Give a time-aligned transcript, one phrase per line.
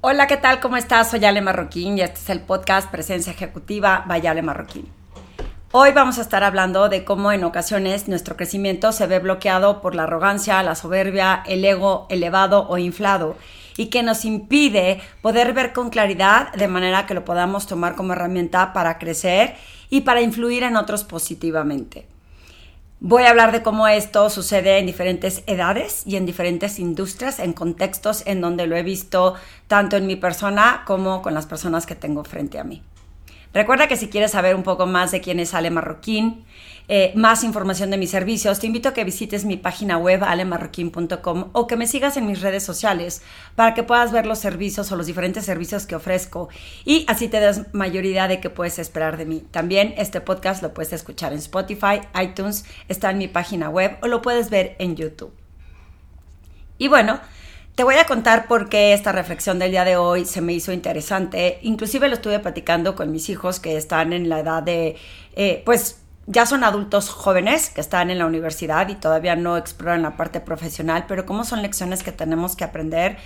[0.00, 0.60] Hola, ¿qué tal?
[0.60, 1.10] ¿Cómo estás?
[1.10, 4.86] Soy Ale Marroquín y este es el podcast Presencia Ejecutiva by Ale Marroquín.
[5.72, 9.96] Hoy vamos a estar hablando de cómo en ocasiones nuestro crecimiento se ve bloqueado por
[9.96, 13.36] la arrogancia, la soberbia, el ego elevado o inflado
[13.76, 18.12] y que nos impide poder ver con claridad de manera que lo podamos tomar como
[18.12, 19.56] herramienta para crecer
[19.90, 22.06] y para influir en otros positivamente.
[23.00, 27.52] Voy a hablar de cómo esto sucede en diferentes edades y en diferentes industrias, en
[27.52, 29.36] contextos en donde lo he visto
[29.68, 32.82] tanto en mi persona como con las personas que tengo frente a mí.
[33.54, 36.44] Recuerda que si quieres saber un poco más de quién es Ale Marroquín,
[36.90, 41.50] eh, más información de mis servicios, te invito a que visites mi página web alemarroquín.com
[41.52, 43.20] o que me sigas en mis redes sociales
[43.56, 46.48] para que puedas ver los servicios o los diferentes servicios que ofrezco
[46.86, 49.44] y así te das mayoría de qué puedes esperar de mí.
[49.50, 54.06] También este podcast lo puedes escuchar en Spotify, iTunes, está en mi página web o
[54.06, 55.34] lo puedes ver en YouTube.
[56.78, 57.20] Y bueno,
[57.78, 60.72] te voy a contar por qué esta reflexión del día de hoy se me hizo
[60.72, 61.60] interesante.
[61.62, 64.96] Inclusive lo estuve platicando con mis hijos que están en la edad de,
[65.36, 70.02] eh, pues ya son adultos jóvenes que están en la universidad y todavía no exploran
[70.02, 73.16] la parte profesional, pero cómo son lecciones que tenemos que aprender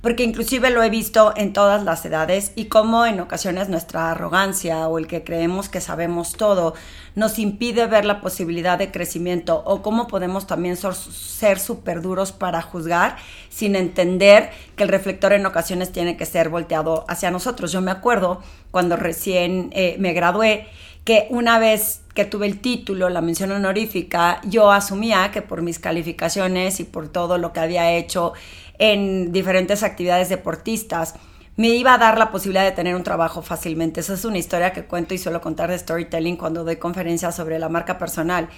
[0.00, 4.88] porque inclusive lo he visto en todas las edades y cómo en ocasiones nuestra arrogancia
[4.88, 6.74] o el que creemos que sabemos todo
[7.14, 12.62] nos impide ver la posibilidad de crecimiento o cómo podemos también ser súper duros para
[12.62, 13.16] juzgar
[13.50, 17.72] sin entender que el reflector en ocasiones tiene que ser volteado hacia nosotros.
[17.72, 20.68] Yo me acuerdo cuando recién eh, me gradué
[21.04, 25.78] que una vez que tuve el título, la mención honorífica, yo asumía que por mis
[25.78, 28.34] calificaciones y por todo lo que había hecho
[28.80, 31.14] en diferentes actividades deportistas,
[31.56, 34.00] me iba a dar la posibilidad de tener un trabajo fácilmente.
[34.00, 37.58] Esa es una historia que cuento y suelo contar de storytelling cuando doy conferencias sobre
[37.58, 38.48] la marca personal.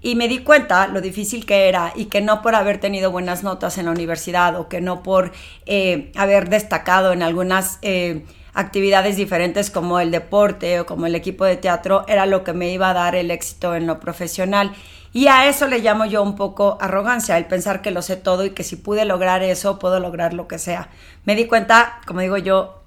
[0.00, 3.42] Y me di cuenta lo difícil que era y que no por haber tenido buenas
[3.42, 5.32] notas en la universidad o que no por
[5.66, 7.78] eh, haber destacado en algunas...
[7.82, 12.52] Eh, actividades diferentes como el deporte o como el equipo de teatro era lo que
[12.52, 14.72] me iba a dar el éxito en lo profesional.
[15.14, 18.44] Y a eso le llamo yo un poco arrogancia, el pensar que lo sé todo
[18.44, 20.88] y que si pude lograr eso, puedo lograr lo que sea.
[21.24, 22.82] Me di cuenta, como digo yo,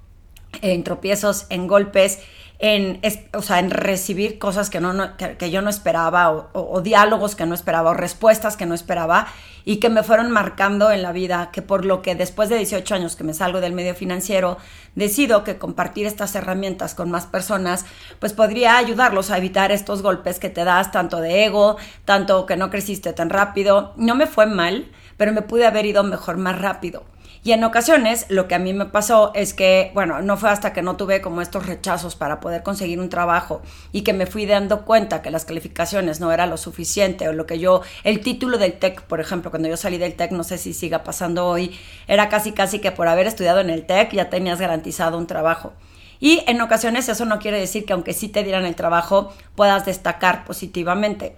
[0.62, 2.20] en tropiezos, en golpes,
[2.60, 3.02] en,
[3.34, 7.54] o sea, en recibir cosas que, no, que, yo no esperaba o, diálogos que no
[7.54, 9.28] esperaba o respuestas que no esperaba
[9.66, 12.96] y que me fueron marcando en la vida, que por lo que después de 18
[12.96, 14.58] años que me salgo del medio financiero,
[14.94, 17.86] decido que compartir estas herramientas con más personas,
[18.20, 22.56] pues podría ayudarlos a evitar estos golpes que te das tanto de ego, tanto que
[22.56, 23.94] no creciste tan rápido.
[23.98, 24.86] No me fue mal,
[25.18, 27.04] pero me pude haber ido mejor más rápido.
[27.46, 30.74] Y en ocasiones lo que a mí me pasó es que, bueno, no fue hasta
[30.74, 33.62] que no tuve como estos rechazos para poder conseguir un trabajo
[33.92, 37.46] y que me fui dando cuenta que las calificaciones no era lo suficiente o lo
[37.46, 40.58] que yo, el título del TEC, por ejemplo, cuando yo salí del TEC, no sé
[40.58, 41.78] si siga pasando hoy,
[42.08, 45.74] era casi casi que por haber estudiado en el TEC ya tenías garantizado un trabajo.
[46.20, 49.86] Y en ocasiones eso no quiere decir que aunque sí te dieran el trabajo, puedas
[49.86, 51.36] destacar positivamente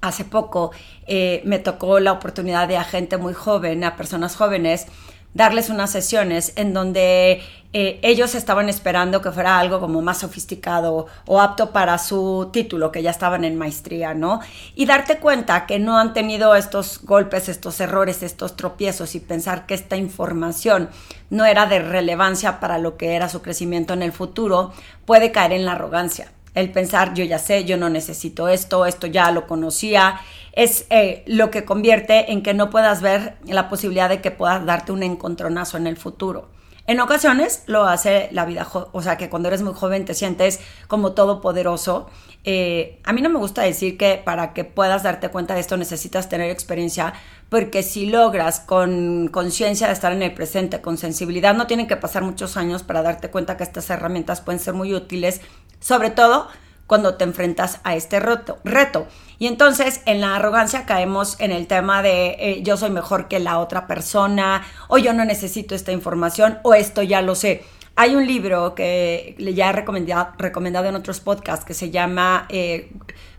[0.00, 0.72] hace poco
[1.06, 4.86] eh, me tocó la oportunidad de a gente muy joven, a personas jóvenes,
[5.34, 11.06] darles unas sesiones en donde eh, ellos estaban esperando que fuera algo como más sofisticado
[11.26, 14.40] o apto para su título, que ya estaban en maestría, ¿no?
[14.74, 19.66] Y darte cuenta que no han tenido estos golpes, estos errores, estos tropiezos y pensar
[19.66, 20.88] que esta información
[21.30, 24.72] no era de relevancia para lo que era su crecimiento en el futuro,
[25.04, 29.06] puede caer en la arrogancia el pensar yo ya sé, yo no necesito esto, esto
[29.06, 30.20] ya lo conocía,
[30.52, 34.64] es eh, lo que convierte en que no puedas ver la posibilidad de que puedas
[34.66, 36.48] darte un encontronazo en el futuro.
[36.86, 40.58] En ocasiones lo hace la vida, o sea, que cuando eres muy joven te sientes
[40.88, 42.08] como todopoderoso.
[42.42, 45.76] Eh, a mí no me gusta decir que para que puedas darte cuenta de esto
[45.76, 47.12] necesitas tener experiencia,
[47.48, 51.96] porque si logras con conciencia de estar en el presente, con sensibilidad, no tienen que
[51.96, 55.42] pasar muchos años para darte cuenta que estas herramientas pueden ser muy útiles
[55.80, 56.48] sobre todo
[56.86, 58.58] cuando te enfrentas a este reto.
[58.64, 59.06] reto.
[59.38, 63.38] Y entonces en la arrogancia caemos en el tema de eh, yo soy mejor que
[63.38, 67.62] la otra persona, o yo no necesito esta información, o esto ya lo sé.
[67.94, 72.90] Hay un libro que ya he recomendado, recomendado en otros podcasts que se llama eh,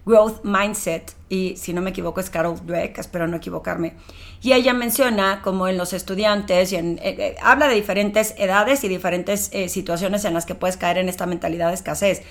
[0.05, 3.93] Growth Mindset, y si no me equivoco es Carol Dweck, espero no equivocarme.
[4.41, 8.87] Y ella menciona como en los estudiantes, y en, eh, habla de diferentes edades y
[8.87, 12.23] diferentes situaciones en las que puedes caer en esta mentalidad de escasez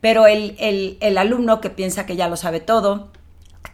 [0.00, 0.56] pero el,
[1.00, 3.08] el, alumno que piensa que ya lo sabe todo,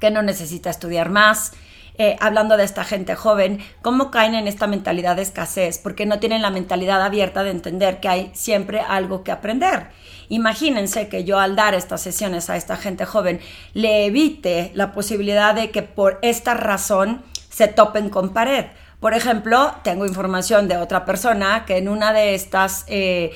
[0.00, 1.52] que no necesita estudiar más,
[1.96, 6.18] eh, hablando de esta gente joven, cómo caen en esta mentalidad de escasez, porque no
[6.18, 9.88] tienen la mentalidad abierta de entender que hay siempre algo que aprender.
[10.28, 13.40] Imagínense que yo al dar estas sesiones a esta gente joven
[13.74, 18.66] le evite la posibilidad de que por esta razón se topen con pared
[18.98, 23.32] Por ejemplo, tengo información de otra persona que en una de estas eh,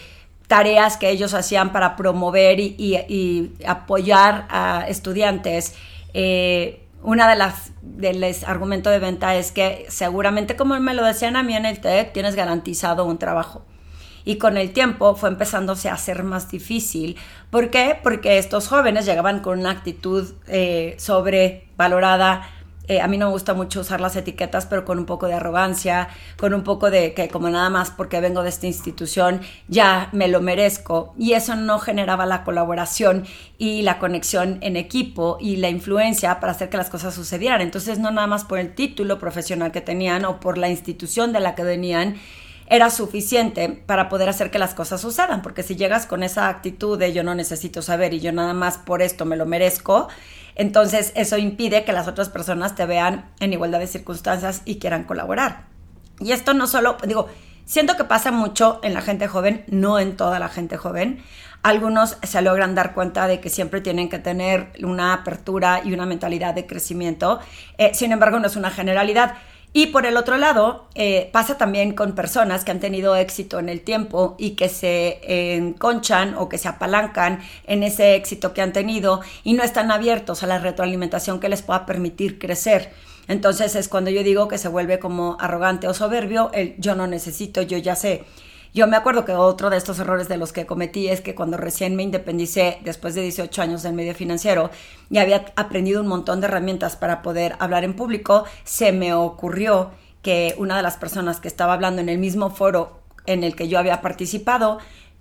[0.48, 5.74] tareas que ellos hacían para promover y, apoyar a estudiantes,
[6.14, 11.36] eh, una de las del argumento de venta es que seguramente como me lo decían
[11.36, 13.64] a mí en el TEC, tienes garantizado un trabajo.
[14.24, 17.16] Y con el tiempo fue empezándose a hacer más difícil.
[17.50, 17.98] ¿Por qué?
[18.02, 22.42] Porque estos jóvenes llegaban con una actitud eh, sobrevalorada,
[22.88, 25.34] eh, a mí no me gusta mucho usar las etiquetas, pero con un poco de
[25.34, 26.08] arrogancia,
[26.38, 30.26] con un poco de que como nada más porque vengo de esta institución ya me
[30.28, 31.14] lo merezco.
[31.18, 33.26] Y eso no generaba la colaboración
[33.58, 37.60] y la conexión en equipo y la influencia para hacer que las cosas sucedieran.
[37.60, 41.40] Entonces no nada más por el título profesional que tenían o por la institución de
[41.40, 42.16] la que venían,
[42.70, 46.98] era suficiente para poder hacer que las cosas sucedan, porque si llegas con esa actitud
[46.98, 50.08] de yo no necesito saber y yo nada más por esto me lo merezco,
[50.58, 55.04] entonces eso impide que las otras personas te vean en igualdad de circunstancias y quieran
[55.04, 55.66] colaborar.
[56.18, 57.28] Y esto no solo, digo,
[57.64, 61.22] siento que pasa mucho en la gente joven, no en toda la gente joven.
[61.62, 66.06] Algunos se logran dar cuenta de que siempre tienen que tener una apertura y una
[66.06, 67.38] mentalidad de crecimiento.
[67.78, 69.34] Eh, sin embargo, no es una generalidad.
[69.72, 73.68] Y por el otro lado, eh, pasa también con personas que han tenido éxito en
[73.68, 78.72] el tiempo y que se enconchan o que se apalancan en ese éxito que han
[78.72, 82.92] tenido y no están abiertos a la retroalimentación que les pueda permitir crecer.
[83.28, 87.06] Entonces es cuando yo digo que se vuelve como arrogante o soberbio el yo no
[87.06, 88.24] necesito, yo ya sé.
[88.74, 91.56] Yo me acuerdo que otro de estos errores de los que cometí es que cuando
[91.56, 94.70] recién me independicé, después de 18 años en medio financiero,
[95.10, 99.90] y había aprendido un montón de herramientas para poder hablar en público, se me ocurrió
[100.22, 103.68] que una de las personas que estaba hablando en el mismo foro en el que
[103.68, 104.78] yo había participado,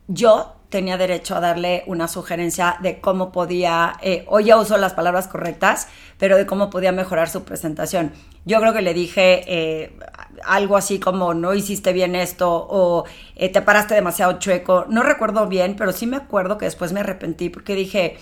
[0.07, 4.93] yo tenía derecho a darle una sugerencia de cómo podía, eh, hoy ya uso las
[4.93, 8.11] palabras correctas, pero de cómo podía mejorar su presentación.
[8.47, 9.99] Yo creo que le dije eh,
[10.45, 13.03] algo así como no hiciste bien esto o
[13.35, 14.85] eh, te paraste demasiado chueco.
[14.89, 18.17] No recuerdo bien, pero sí me acuerdo que después me arrepentí porque dije,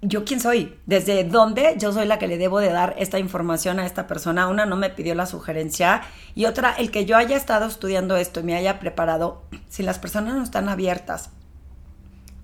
[0.00, 0.78] ¿yo quién soy?
[0.86, 4.46] ¿Desde dónde yo soy la que le debo de dar esta información a esta persona?
[4.46, 6.02] Una no me pidió la sugerencia
[6.36, 9.98] y otra, el que yo haya estado estudiando esto y me haya preparado, si las
[9.98, 11.30] personas no están abiertas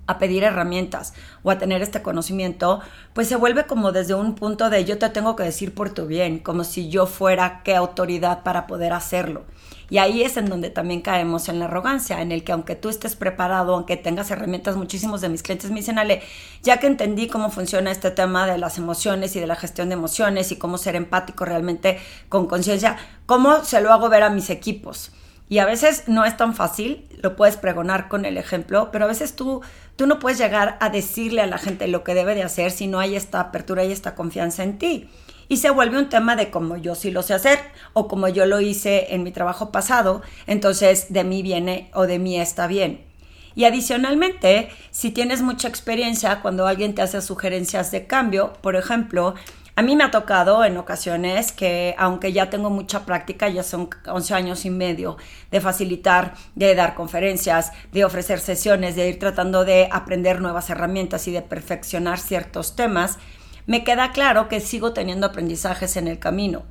[0.08, 1.12] a pedir herramientas
[1.44, 2.80] o a tener este conocimiento,
[3.12, 6.06] pues se vuelve como desde un punto de yo te tengo que decir por tu
[6.06, 9.44] bien, como si yo fuera qué autoridad para poder hacerlo.
[9.90, 12.88] Y ahí es en donde también caemos en la arrogancia, en el que aunque tú
[12.88, 16.22] estés preparado, aunque tengas herramientas, muchísimos de mis clientes me dicen, Ale,
[16.62, 19.94] ya que entendí cómo funciona este tema de las emociones y de la gestión de
[19.94, 22.96] emociones y cómo ser empático realmente con conciencia,
[23.26, 25.12] ¿cómo se lo hago ver a mis equipos?
[25.48, 29.08] Y a veces no es tan fácil, lo puedes pregonar con el ejemplo, pero a
[29.08, 29.62] veces tú,
[29.96, 32.86] tú no puedes llegar a decirle a la gente lo que debe de hacer si
[32.86, 35.08] no hay esta apertura y esta confianza en ti.
[35.48, 37.58] Y se vuelve un tema de cómo yo sí lo sé hacer
[37.94, 42.18] o como yo lo hice en mi trabajo pasado, entonces de mí viene o de
[42.18, 43.08] mí está bien.
[43.54, 49.34] Y adicionalmente, si tienes mucha experiencia cuando alguien te hace sugerencias de cambio, por ejemplo,
[49.78, 53.88] a mí me ha tocado en ocasiones que, aunque ya tengo mucha práctica, ya son
[54.08, 55.18] 11 años y medio
[55.52, 61.28] de facilitar, de dar conferencias, de ofrecer sesiones, de ir tratando de aprender nuevas herramientas
[61.28, 63.20] y de perfeccionar ciertos temas,
[63.66, 66.64] me queda claro que sigo teniendo aprendizajes en el camino.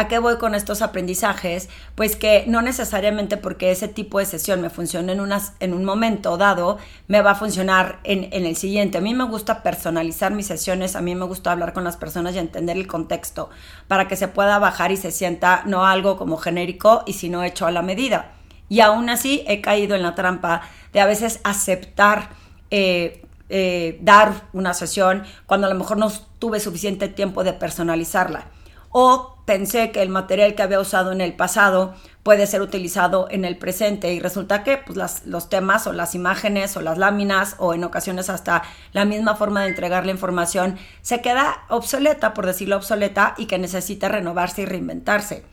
[0.00, 1.68] ¿A qué voy con estos aprendizajes?
[1.94, 5.20] Pues que no necesariamente porque ese tipo de sesión me funcione en,
[5.60, 8.96] en un momento dado, me va a funcionar en, en, el siguiente.
[8.96, 12.34] A mí me gusta personalizar mis sesiones, a mí me gusta hablar con las personas
[12.34, 13.50] y entender el contexto
[13.88, 17.66] para que se pueda bajar y se sienta no algo como genérico y sino hecho
[17.66, 18.32] a la medida.
[18.70, 20.62] Y aún así he caído en la trampa
[20.94, 22.30] de a veces aceptar
[22.70, 28.46] eh, eh, dar una sesión cuando a lo mejor no tuve suficiente tiempo de personalizarla
[28.90, 33.44] o pensé que el material que había usado en el pasado puede ser utilizado en
[33.44, 37.74] el presente y resulta que pues, los temas o las imágenes o las láminas o
[37.74, 42.76] en ocasiones hasta la misma forma de entregar la información se queda obsoleta, por decirlo
[42.76, 45.44] obsoleta, y que necesita renovarse y reinventarse.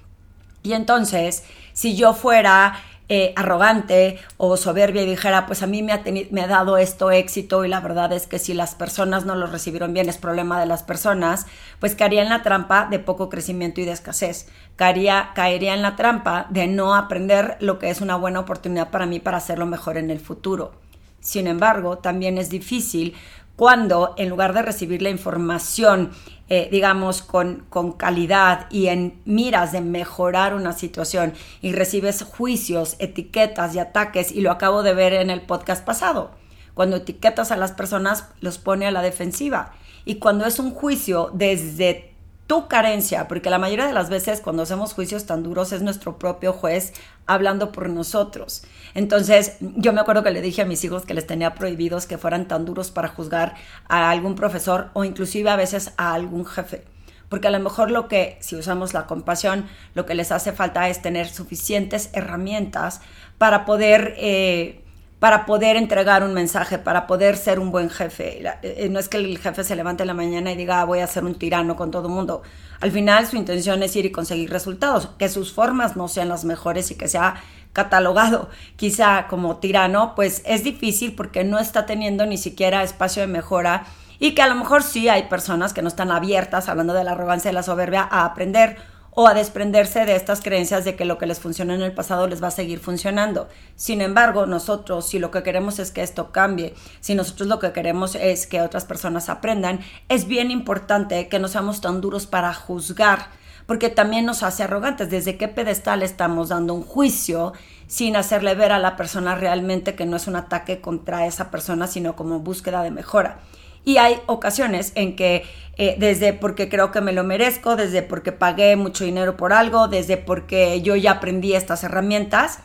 [0.63, 5.93] Y entonces, si yo fuera eh, arrogante o soberbia y dijera, pues a mí me
[5.93, 9.35] ha, me ha dado esto éxito y la verdad es que si las personas no
[9.35, 11.45] lo recibieron bien es problema de las personas,
[11.79, 14.49] pues caería en la trampa de poco crecimiento y de escasez.
[14.75, 19.05] Caería, caería en la trampa de no aprender lo que es una buena oportunidad para
[19.05, 20.73] mí para hacerlo mejor en el futuro.
[21.21, 23.15] Sin embargo, también es difícil
[23.57, 26.11] cuando en lugar de recibir la información,
[26.47, 32.95] eh, digamos, con, con calidad y en miras de mejorar una situación y recibes juicios,
[32.99, 36.31] etiquetas y ataques, y lo acabo de ver en el podcast pasado,
[36.75, 39.73] cuando etiquetas a las personas los pone a la defensiva.
[40.05, 42.13] Y cuando es un juicio desde
[42.47, 46.17] tu carencia, porque la mayoría de las veces cuando hacemos juicios tan duros es nuestro
[46.17, 46.93] propio juez
[47.25, 48.63] hablando por nosotros.
[48.93, 52.17] Entonces, yo me acuerdo que le dije a mis hijos que les tenía prohibidos que
[52.17, 53.55] fueran tan duros para juzgar
[53.89, 56.85] a algún profesor o inclusive a veces a algún jefe.
[57.27, 60.87] Porque a lo mejor lo que, si usamos la compasión, lo que les hace falta
[60.87, 63.01] es tener suficientes herramientas
[63.37, 64.15] para poder...
[64.17, 64.83] Eh,
[65.19, 68.43] para poder entregar un mensaje, para poder ser un buen jefe.
[68.61, 70.99] Eh, no es que el jefe se levante en la mañana y diga, ah, voy
[70.99, 72.43] a ser un tirano con todo el mundo.
[72.79, 76.45] Al final su intención es ir y conseguir resultados, que sus formas no sean las
[76.45, 77.41] mejores y que sea
[77.73, 83.27] catalogado quizá como tirano, pues es difícil porque no está teniendo ni siquiera espacio de
[83.27, 83.85] mejora
[84.19, 87.11] y que a lo mejor sí hay personas que no están abiertas, hablando de la
[87.11, 88.77] arrogancia y la soberbia, a aprender
[89.19, 92.27] o a desprenderse de estas creencias de que lo que les funcionó en el pasado
[92.27, 93.49] les va a seguir funcionando.
[93.75, 97.71] Sin embargo, nosotros, si lo que queremos es que esto cambie, si nosotros lo que
[97.71, 102.53] queremos es que otras personas aprendan, es bien importante que no seamos tan duros para
[102.53, 103.29] juzgar,
[103.65, 105.09] porque también nos hace arrogantes.
[105.09, 107.53] ¿Desde qué pedestal estamos dando un juicio
[107.87, 111.87] sin hacerle ver a la persona realmente que no es un ataque contra esa persona,
[111.87, 113.39] sino como búsqueda de mejora?
[113.87, 115.45] Y hay ocasiones en que
[115.77, 119.87] eh, desde porque creo que me lo merezco, desde porque pagué mucho dinero por algo,
[119.87, 122.59] desde porque yo ya aprendí estas herramientas,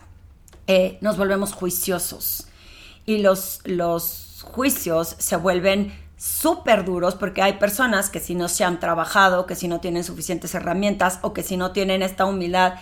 [0.66, 2.48] eh, nos volvemos juiciosos.
[3.06, 8.64] Y los, los juicios se vuelven súper duros porque hay personas que si no se
[8.64, 12.80] han trabajado, que si no tienen suficientes herramientas o que si no tienen esta humildad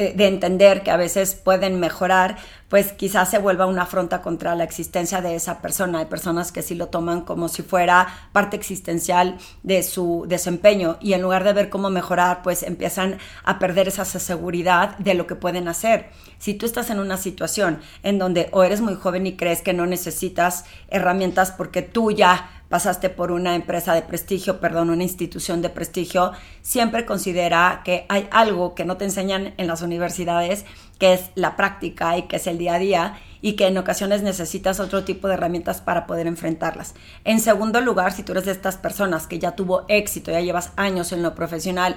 [0.00, 2.36] eh, de entender que a veces pueden mejorar,
[2.68, 5.98] pues quizás se vuelva una afronta contra la existencia de esa persona.
[5.98, 11.14] Hay personas que sí lo toman como si fuera parte existencial de su desempeño y
[11.14, 15.34] en lugar de ver cómo mejorar, pues empiezan a perder esa seguridad de lo que
[15.34, 16.10] pueden hacer.
[16.38, 19.72] Si tú estás en una situación en donde o eres muy joven y crees que
[19.72, 25.62] no necesitas herramientas porque tú ya pasaste por una empresa de prestigio, perdón, una institución
[25.62, 26.32] de prestigio,
[26.62, 30.64] siempre considera que hay algo que no te enseñan en las universidades,
[30.98, 34.22] que es la práctica y que es el día a día y que en ocasiones
[34.22, 36.94] necesitas otro tipo de herramientas para poder enfrentarlas.
[37.24, 40.72] En segundo lugar, si tú eres de estas personas que ya tuvo éxito, ya llevas
[40.76, 41.96] años en lo profesional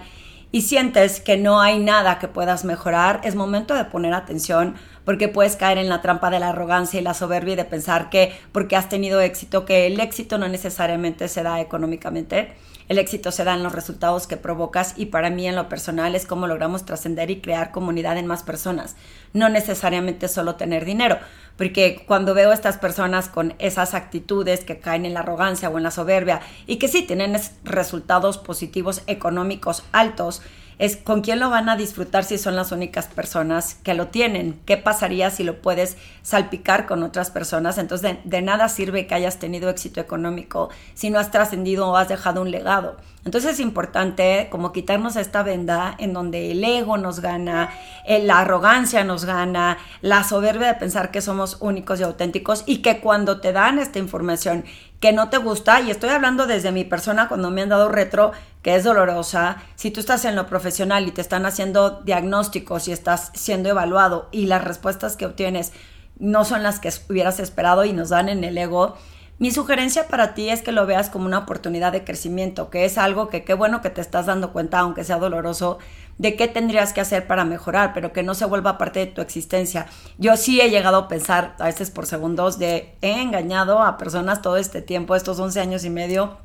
[0.52, 5.28] y sientes que no hay nada que puedas mejorar, es momento de poner atención porque
[5.28, 8.34] puedes caer en la trampa de la arrogancia y la soberbia y de pensar que
[8.52, 12.54] porque has tenido éxito, que el éxito no necesariamente se da económicamente,
[12.92, 16.14] el éxito se da en los resultados que provocas y para mí en lo personal
[16.14, 18.98] es cómo logramos trascender y crear comunidad en más personas,
[19.32, 21.18] no necesariamente solo tener dinero,
[21.56, 25.78] porque cuando veo a estas personas con esas actitudes que caen en la arrogancia o
[25.78, 30.42] en la soberbia y que sí tienen resultados positivos económicos altos,
[30.82, 34.60] es con quién lo van a disfrutar si son las únicas personas que lo tienen.
[34.66, 37.78] ¿Qué pasaría si lo puedes salpicar con otras personas?
[37.78, 42.10] Entonces, de, nada sirve que hayas tenido éxito económico si no has trascendido o has
[42.10, 42.98] dejado un legado.
[43.24, 47.70] Entonces es importante como quitarnos esta venda en donde el ego nos gana,
[48.06, 52.82] eh, la arrogancia nos gana, la soberbia de pensar que somos únicos y auténticos y
[52.82, 54.66] que cuando te dan esta información
[55.00, 58.32] que no te gusta, y estoy hablando desde mi persona cuando me han dado retro,
[58.62, 62.92] que es dolorosa, si tú estás en lo profesional y te están haciendo diagnósticos y
[62.92, 65.74] estás siendo evaluado y las respuestas que obtienes
[66.20, 68.96] no son las que hubieras esperado y nos dan en el ego,
[69.42, 73.00] mi sugerencia para ti es que lo veas como una oportunidad de crecimiento, que es
[73.00, 75.80] algo que qué bueno que te estás dando cuenta, aunque sea doloroso,
[76.20, 79.20] de qué tendrías que hacer para mejorar, pero que no se vuelva parte de tu
[79.20, 79.88] existencia.
[80.20, 84.44] Yo sí he llegado a pensar, a veces por segundos, de he engañado a personas
[84.44, 86.38] todo este tiempo, estos 11 años y medio,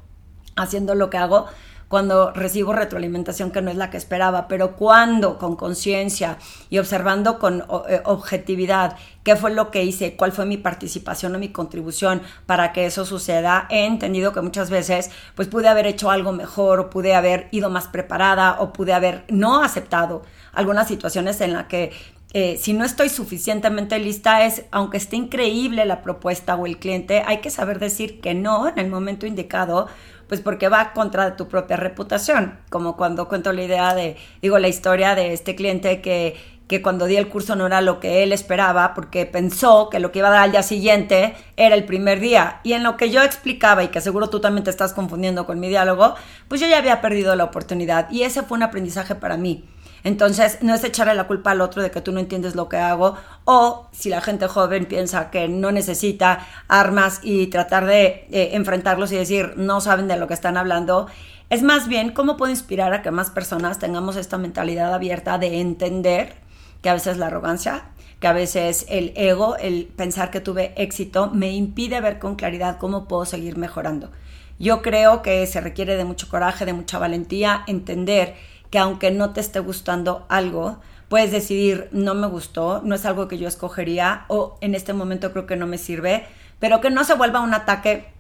[0.57, 1.49] haciendo lo que hago,
[1.89, 6.39] cuando recibo retroalimentación que no es la que esperaba, pero cuando con conciencia
[6.69, 11.39] y observando con eh, objetividad qué fue lo que hice, cuál fue mi participación o
[11.39, 16.11] mi contribución para que eso suceda, he entendido que muchas veces pues pude haber hecho
[16.11, 21.53] algo mejor pude haber ido más preparada o pude haber no aceptado algunas situaciones en
[21.53, 21.93] las que
[22.33, 27.23] eh, si no estoy suficientemente lista es, aunque esté increíble la propuesta o el cliente,
[27.25, 29.87] hay que saber decir que no en el momento indicado
[30.29, 34.69] pues porque va contra tu propia reputación, como cuando cuento la idea de, digo, la
[34.69, 36.35] historia de este cliente que,
[36.67, 40.11] que cuando di el curso no era lo que él esperaba, porque pensó que lo
[40.11, 42.61] que iba a dar al día siguiente era el primer día.
[42.65, 45.61] Y en lo que yo explicaba, y que seguro tú también te estás confundiendo con
[45.61, 46.17] mi diálogo,
[46.49, 48.11] pues yo ya había perdido la oportunidad.
[48.11, 49.65] Y ese fue un aprendizaje para mí.
[50.05, 52.77] Entonces, no es echarle la culpa al otro de que tú no entiendes lo que
[52.77, 58.51] hago, o si la gente joven piensa que no necesita armas y tratar de eh,
[58.53, 61.09] enfrentarlos y decir no saben de lo que están hablando,
[61.49, 65.61] es más bien cómo puedo inspirar a que más personas tengamos esta mentalidad abierta de
[65.61, 66.35] entender
[66.83, 67.85] que a veces la arrogancia,
[68.21, 72.79] que a veces el ego, el pensar que tuve éxito, me impide ver con claridad
[72.79, 74.11] cómo puedo seguir mejorando
[74.59, 78.35] Yo creo que se requiere de mucho coraje, de mucha valentía, entender
[78.77, 83.27] que aunque no te esté gustando algo, puedes decidir no me gustó, no es algo
[83.27, 86.27] que yo escogería o en este momento creo que no me sirve,
[86.59, 88.13] pero que no se vuelva un ataque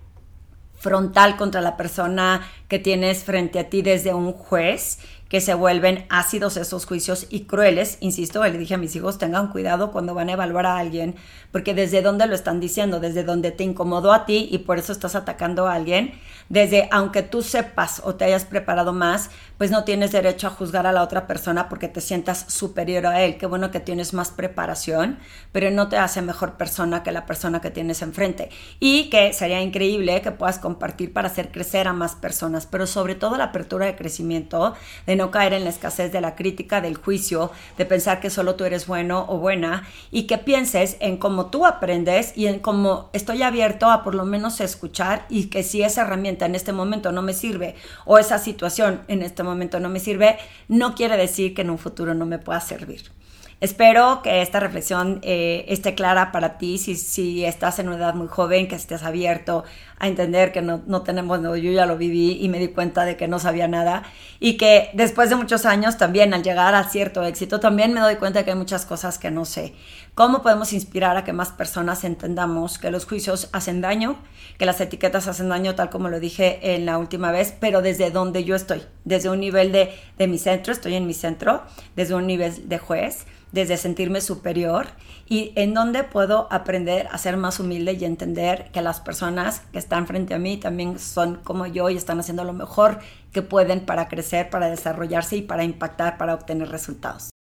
[0.78, 4.98] frontal contra la persona que tienes frente a ti desde un juez
[5.28, 7.98] que se vuelven ácidos esos juicios y crueles.
[8.00, 11.16] Insisto, le dije a mis hijos, tengan cuidado cuando van a evaluar a alguien,
[11.50, 14.92] porque desde dónde lo están diciendo, desde donde te incomodó a ti y por eso
[14.92, 16.12] estás atacando a alguien,
[16.48, 20.86] desde aunque tú sepas o te hayas preparado más, pues no tienes derecho a juzgar
[20.86, 23.36] a la otra persona porque te sientas superior a él.
[23.38, 25.18] Qué bueno que tienes más preparación,
[25.50, 28.50] pero no te hace mejor persona que la persona que tienes enfrente.
[28.78, 33.14] Y que sería increíble que puedas compartir para hacer crecer a más personas, pero sobre
[33.14, 34.74] todo la apertura de crecimiento,
[35.16, 38.64] no caer en la escasez de la crítica, del juicio, de pensar que solo tú
[38.64, 43.42] eres bueno o buena y que pienses en cómo tú aprendes y en cómo estoy
[43.42, 47.22] abierto a por lo menos escuchar y que si esa herramienta en este momento no
[47.22, 51.62] me sirve o esa situación en este momento no me sirve, no quiere decir que
[51.62, 53.16] en un futuro no me pueda servir.
[53.58, 58.14] Espero que esta reflexión eh, esté clara para ti, si, si estás en una edad
[58.14, 59.64] muy joven, que estés abierto
[59.98, 63.04] a entender que no, no tenemos, no, yo ya lo viví y me di cuenta
[63.04, 64.02] de que no sabía nada
[64.40, 68.16] y que después de muchos años también al llegar a cierto éxito también me doy
[68.16, 69.74] cuenta de que hay muchas cosas que no sé.
[70.14, 74.16] ¿Cómo podemos inspirar a que más personas entendamos que los juicios hacen daño,
[74.58, 78.10] que las etiquetas hacen daño tal como lo dije en la última vez, pero desde
[78.10, 81.62] donde yo estoy, desde un nivel de, de mi centro, estoy en mi centro,
[81.96, 84.86] desde un nivel de juez desde sentirme superior
[85.28, 89.78] y en donde puedo aprender a ser más humilde y entender que las personas que
[89.86, 92.98] están frente a mí también son como yo y están haciendo lo mejor
[93.32, 97.30] que pueden para crecer, para desarrollarse y para impactar, para obtener resultados.